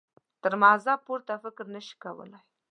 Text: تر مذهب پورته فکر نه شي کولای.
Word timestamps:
تر 0.43 0.53
مذهب 0.63 0.99
پورته 1.07 1.33
فکر 1.43 1.65
نه 1.75 1.81
شي 1.87 1.95
کولای. 2.03 2.41